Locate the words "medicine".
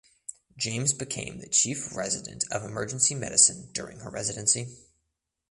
3.13-3.69